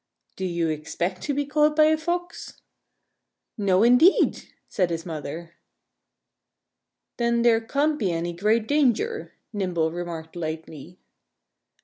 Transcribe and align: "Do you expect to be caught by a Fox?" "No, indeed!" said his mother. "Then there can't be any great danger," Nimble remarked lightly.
"Do 0.35 0.45
you 0.45 0.67
expect 0.69 1.21
to 1.25 1.33
be 1.35 1.45
caught 1.45 1.75
by 1.75 1.83
a 1.83 1.95
Fox?" 1.95 2.59
"No, 3.55 3.83
indeed!" 3.83 4.45
said 4.67 4.89
his 4.89 5.05
mother. 5.05 5.53
"Then 7.17 7.43
there 7.43 7.61
can't 7.61 7.99
be 7.99 8.11
any 8.11 8.33
great 8.33 8.67
danger," 8.67 9.35
Nimble 9.53 9.91
remarked 9.91 10.35
lightly. 10.35 10.97